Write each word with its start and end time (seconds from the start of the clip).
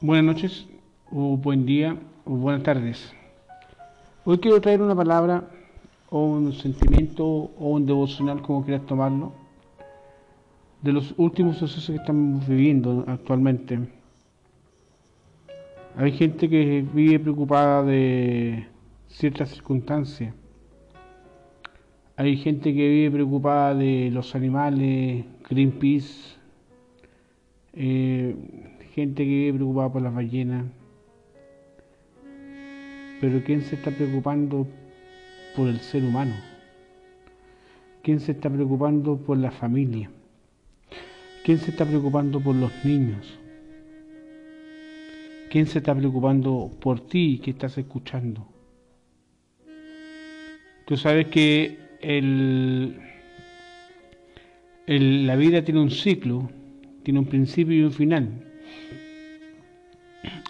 Buenas 0.00 0.36
noches, 0.36 0.68
o 1.10 1.36
buen 1.36 1.66
día, 1.66 1.98
o 2.24 2.30
buenas 2.30 2.62
tardes. 2.62 3.12
Hoy 4.24 4.38
quiero 4.38 4.60
traer 4.60 4.80
una 4.80 4.94
palabra, 4.94 5.50
o 6.08 6.24
un 6.24 6.52
sentimiento, 6.52 7.26
o 7.26 7.70
un 7.70 7.84
devocional, 7.84 8.40
como 8.40 8.64
quieras 8.64 8.86
tomarlo, 8.86 9.32
de 10.82 10.92
los 10.92 11.12
últimos 11.16 11.56
sucesos 11.56 11.86
que 11.86 11.96
estamos 11.96 12.46
viviendo 12.46 13.04
actualmente. 13.08 13.80
Hay 15.96 16.12
gente 16.12 16.48
que 16.48 16.86
vive 16.94 17.18
preocupada 17.18 17.82
de 17.82 18.68
ciertas 19.08 19.48
circunstancias. 19.48 20.32
Hay 22.14 22.36
gente 22.36 22.72
que 22.72 22.88
vive 22.88 23.10
preocupada 23.10 23.74
de 23.74 24.10
los 24.12 24.36
animales, 24.36 25.24
Greenpeace, 25.50 26.37
eh, 27.74 28.34
gente 28.94 29.24
que 29.24 29.30
vive 29.30 29.58
preocupada 29.58 29.92
por 29.92 30.02
las 30.02 30.14
ballenas. 30.14 30.66
Pero 33.20 33.42
¿quién 33.44 33.62
se 33.62 33.74
está 33.74 33.90
preocupando 33.90 34.66
por 35.56 35.68
el 35.68 35.80
ser 35.80 36.04
humano? 36.04 36.34
¿Quién 38.02 38.20
se 38.20 38.32
está 38.32 38.48
preocupando 38.48 39.16
por 39.16 39.36
la 39.38 39.50
familia? 39.50 40.10
¿Quién 41.44 41.58
se 41.58 41.70
está 41.70 41.84
preocupando 41.84 42.40
por 42.40 42.54
los 42.54 42.72
niños? 42.84 43.38
¿Quién 45.50 45.66
se 45.66 45.78
está 45.78 45.94
preocupando 45.94 46.70
por 46.80 47.00
ti 47.00 47.40
que 47.42 47.50
estás 47.52 47.76
escuchando? 47.78 48.46
Tú 50.84 50.96
sabes 50.96 51.26
que 51.26 51.78
el, 52.00 52.98
el, 54.86 55.26
la 55.26 55.36
vida 55.36 55.62
tiene 55.64 55.80
un 55.80 55.90
ciclo, 55.90 56.50
tiene 57.08 57.20
un 57.20 57.24
principio 57.24 57.74
y 57.74 57.82
un 57.84 57.92
final. 57.92 58.28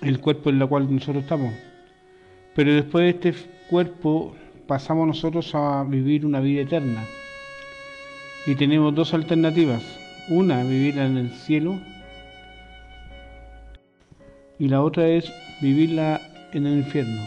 El 0.02 0.18
cuerpo 0.18 0.50
en 0.50 0.60
el 0.60 0.66
cual 0.66 0.92
nosotros 0.92 1.22
estamos. 1.22 1.54
Pero 2.56 2.74
después 2.74 3.04
de 3.04 3.10
este 3.10 3.48
cuerpo 3.70 4.34
pasamos 4.66 5.06
nosotros 5.06 5.54
a 5.54 5.84
vivir 5.84 6.26
una 6.26 6.40
vida 6.40 6.62
eterna. 6.62 7.04
Y 8.44 8.56
tenemos 8.56 8.92
dos 8.92 9.14
alternativas. 9.14 9.84
Una, 10.30 10.64
vivir 10.64 10.98
en 10.98 11.16
el 11.16 11.30
cielo. 11.30 11.78
Y 14.58 14.66
la 14.66 14.82
otra 14.82 15.06
es 15.06 15.32
vivirla 15.60 16.20
en 16.52 16.66
el 16.66 16.78
infierno. 16.78 17.22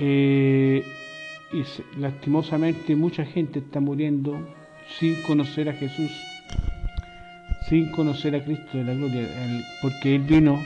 Eh, 0.00 0.84
y 1.52 2.00
lastimosamente 2.00 2.96
mucha 2.96 3.24
gente 3.24 3.60
está 3.60 3.78
muriendo 3.78 4.36
sin 4.98 5.22
conocer 5.22 5.68
a 5.68 5.74
Jesús, 5.74 6.10
sin 7.72 7.90
conocer 7.90 8.34
a 8.34 8.44
Cristo 8.44 8.76
de 8.76 8.84
la 8.84 8.92
gloria, 8.92 9.26
porque 9.80 10.14
Él 10.14 10.20
vino 10.24 10.62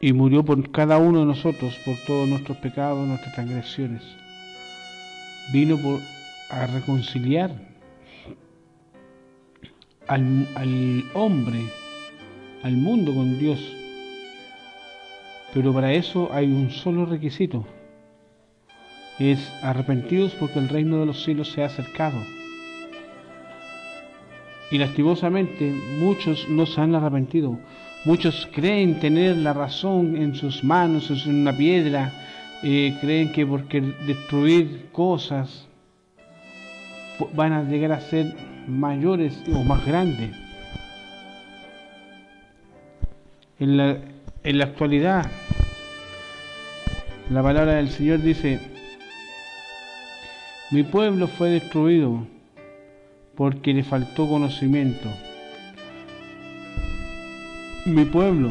y 0.00 0.12
murió 0.12 0.44
por 0.44 0.68
cada 0.72 0.98
uno 0.98 1.20
de 1.20 1.26
nosotros, 1.26 1.78
por 1.84 1.96
todos 2.04 2.28
nuestros 2.28 2.56
pecados, 2.56 3.06
nuestras 3.06 3.32
transgresiones. 3.36 4.02
Vino 5.52 5.76
por, 5.76 6.00
a 6.50 6.66
reconciliar 6.66 7.52
al, 10.08 10.48
al 10.56 11.04
hombre, 11.14 11.60
al 12.64 12.72
mundo 12.72 13.14
con 13.14 13.38
Dios. 13.38 13.60
Pero 15.54 15.72
para 15.72 15.92
eso 15.92 16.30
hay 16.32 16.46
un 16.46 16.72
solo 16.72 17.06
requisito, 17.06 17.64
es 19.20 19.52
arrepentidos 19.62 20.34
porque 20.34 20.58
el 20.58 20.68
reino 20.68 20.98
de 20.98 21.06
los 21.06 21.22
cielos 21.22 21.52
se 21.52 21.62
ha 21.62 21.66
acercado. 21.66 22.18
Y 24.72 24.78
lastimosamente 24.78 25.70
muchos 25.98 26.48
no 26.48 26.64
se 26.64 26.80
han 26.80 26.94
arrepentido. 26.94 27.58
Muchos 28.06 28.48
creen 28.52 29.00
tener 29.00 29.36
la 29.36 29.52
razón 29.52 30.16
en 30.16 30.34
sus 30.34 30.64
manos, 30.64 31.10
en 31.10 31.42
una 31.42 31.54
piedra. 31.54 32.10
Eh, 32.62 32.96
creen 33.02 33.32
que 33.32 33.44
porque 33.46 33.82
destruir 34.06 34.88
cosas 34.90 35.68
van 37.34 37.52
a 37.52 37.64
llegar 37.64 37.92
a 37.92 38.00
ser 38.00 38.34
mayores 38.66 39.44
o 39.54 39.62
más 39.62 39.84
grandes. 39.84 40.34
En 43.60 43.76
la, 43.76 43.98
en 44.42 44.58
la 44.58 44.64
actualidad, 44.64 45.30
la 47.30 47.42
palabra 47.42 47.74
del 47.74 47.90
Señor 47.90 48.22
dice, 48.22 48.58
mi 50.70 50.82
pueblo 50.82 51.28
fue 51.28 51.50
destruido 51.50 52.31
porque 53.36 53.72
le 53.72 53.82
faltó 53.82 54.28
conocimiento. 54.28 55.08
Mi 57.86 58.04
pueblo 58.04 58.50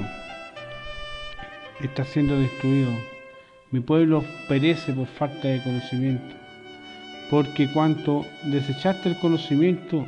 está 1.81 2.03
siendo 2.03 2.40
destruido. 2.40 2.91
Mi 3.72 3.80
pueblo 3.80 4.24
perece 4.47 4.94
por 4.94 5.08
falta 5.08 5.47
de 5.47 5.64
conocimiento. 5.64 6.36
Porque 7.30 7.72
cuanto 7.72 8.25
desechaste 8.44 9.09
el 9.09 9.18
conocimiento, 9.20 10.06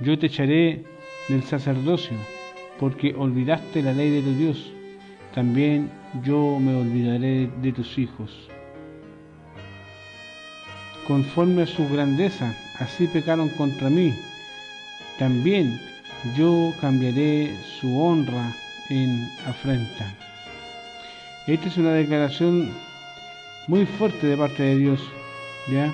yo 0.00 0.18
te 0.18 0.26
echaré 0.26 0.84
del 1.28 1.42
sacerdocio, 1.42 2.16
porque 2.78 3.14
olvidaste 3.16 3.82
la 3.82 3.92
ley 3.94 4.10
de 4.10 4.22
tu 4.22 4.34
Dios. 4.34 4.72
También 5.34 5.90
yo 6.22 6.58
me 6.60 6.74
olvidaré 6.74 7.48
de 7.62 7.72
tus 7.72 7.98
hijos 7.98 8.50
conforme 11.06 11.62
a 11.62 11.66
su 11.66 11.88
grandeza, 11.88 12.56
así 12.78 13.06
pecaron 13.06 13.48
contra 13.50 13.90
mí. 13.90 14.14
También 15.18 15.80
yo 16.36 16.74
cambiaré 16.80 17.54
su 17.80 17.98
honra 18.00 18.54
en 18.88 19.28
afrenta. 19.46 20.14
Esta 21.46 21.68
es 21.68 21.76
una 21.76 21.92
declaración 21.92 22.70
muy 23.68 23.86
fuerte 23.86 24.26
de 24.26 24.36
parte 24.36 24.62
de 24.62 24.76
Dios, 24.76 25.00
¿ya? 25.70 25.92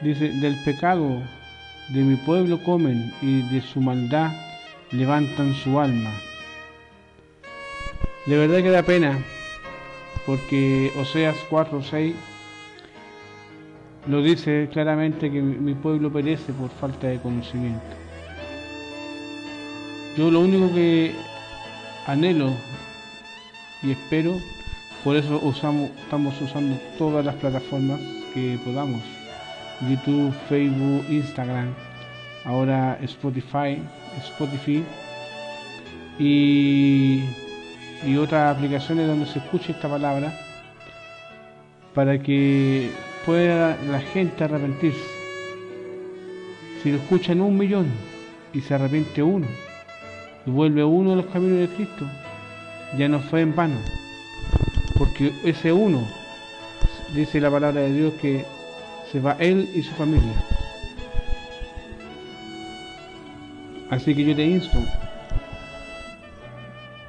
Dice, 0.00 0.30
del 0.30 0.56
pecado 0.64 1.22
de 1.88 2.00
mi 2.02 2.16
pueblo 2.16 2.62
comen 2.62 3.12
y 3.20 3.42
de 3.42 3.60
su 3.60 3.80
maldad 3.80 4.32
levantan 4.90 5.54
su 5.54 5.78
alma. 5.78 6.10
De 8.26 8.36
verdad 8.36 8.62
que 8.62 8.70
da 8.70 8.82
pena, 8.82 9.18
porque 10.24 10.92
Oseas 10.96 11.36
4, 11.48 11.82
6 11.82 12.14
lo 14.06 14.22
dice 14.22 14.68
claramente 14.72 15.30
que 15.30 15.40
mi 15.40 15.74
pueblo 15.74 16.12
perece 16.12 16.52
por 16.52 16.70
falta 16.70 17.08
de 17.08 17.20
conocimiento. 17.20 17.80
Yo 20.16 20.30
lo 20.30 20.40
único 20.40 20.72
que 20.74 21.14
anhelo 22.06 22.52
y 23.82 23.92
espero, 23.92 24.36
por 25.04 25.16
eso 25.16 25.40
usamos, 25.42 25.90
estamos 26.02 26.40
usando 26.40 26.76
todas 26.98 27.24
las 27.24 27.34
plataformas 27.36 28.00
que 28.34 28.58
podamos, 28.64 29.02
YouTube, 29.88 30.32
Facebook, 30.48 31.04
Instagram, 31.08 31.72
ahora 32.44 32.98
Spotify, 33.02 33.82
Spotify 34.24 34.84
y, 36.18 37.22
y 38.06 38.16
otras 38.16 38.56
aplicaciones 38.56 39.06
donde 39.06 39.26
se 39.26 39.38
escuche 39.38 39.72
esta 39.72 39.88
palabra 39.88 40.32
para 41.94 42.18
que 42.18 42.90
pueda 43.24 43.76
la 43.90 44.00
gente 44.00 44.44
arrepentirse. 44.44 45.04
Si 46.82 46.90
lo 46.90 46.98
escuchan 46.98 47.40
un 47.40 47.58
millón 47.58 47.86
y 48.52 48.60
se 48.60 48.74
arrepiente 48.74 49.22
uno 49.22 49.46
y 50.46 50.50
vuelve 50.50 50.82
uno 50.82 51.12
a 51.12 51.16
los 51.16 51.26
caminos 51.26 51.58
de 51.58 51.74
Cristo, 51.76 52.06
ya 52.96 53.08
no 53.08 53.20
fue 53.20 53.42
en 53.42 53.54
vano. 53.54 53.78
Porque 54.96 55.32
ese 55.44 55.72
uno, 55.72 56.06
dice 57.14 57.40
la 57.40 57.50
palabra 57.50 57.82
de 57.82 57.92
Dios, 57.92 58.14
que 58.14 58.44
se 59.12 59.20
va 59.20 59.36
él 59.38 59.68
y 59.74 59.82
su 59.82 59.92
familia. 59.94 60.32
Así 63.90 64.14
que 64.14 64.24
yo 64.24 64.36
te 64.36 64.44
insto 64.44 64.78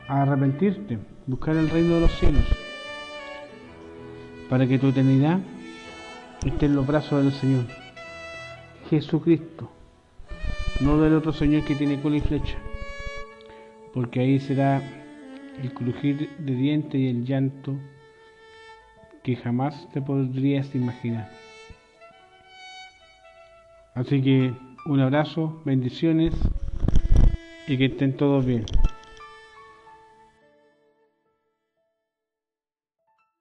a 0.07 0.23
arrepentirte, 0.23 0.97
buscar 1.27 1.55
el 1.55 1.69
reino 1.69 1.95
de 1.95 2.01
los 2.01 2.11
cielos, 2.19 2.43
para 4.49 4.67
que 4.67 4.79
tu 4.79 4.87
eternidad 4.87 5.39
esté 6.45 6.65
en 6.65 6.75
los 6.75 6.87
brazos 6.87 7.23
del 7.23 7.33
Señor. 7.33 7.65
Jesucristo, 8.89 9.69
no 10.81 10.97
del 10.97 11.13
otro 11.13 11.33
Señor 11.33 11.63
que 11.63 11.75
tiene 11.75 12.01
cola 12.01 12.17
y 12.17 12.21
flecha, 12.21 12.57
porque 13.93 14.19
ahí 14.19 14.39
será 14.39 14.81
el 15.61 15.73
crujir 15.73 16.29
de 16.39 16.55
dientes 16.55 16.99
y 16.99 17.07
el 17.07 17.25
llanto 17.25 17.75
que 19.23 19.35
jamás 19.35 19.87
te 19.93 20.01
podrías 20.01 20.73
imaginar. 20.73 21.29
Así 23.93 24.21
que 24.21 24.53
un 24.85 24.99
abrazo, 24.99 25.61
bendiciones 25.65 26.33
y 27.67 27.77
que 27.77 27.85
estén 27.85 28.17
todos 28.17 28.45
bien. 28.45 28.65